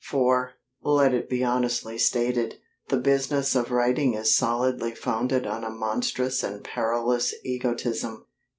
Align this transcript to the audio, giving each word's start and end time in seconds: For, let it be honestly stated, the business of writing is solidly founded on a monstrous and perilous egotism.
For, 0.03 0.53
let 0.81 1.13
it 1.13 1.29
be 1.29 1.43
honestly 1.43 1.99
stated, 1.99 2.55
the 2.87 2.97
business 2.97 3.53
of 3.53 3.69
writing 3.69 4.15
is 4.15 4.35
solidly 4.35 4.95
founded 4.95 5.45
on 5.45 5.63
a 5.63 5.69
monstrous 5.69 6.41
and 6.41 6.63
perilous 6.63 7.35
egotism. 7.43 8.25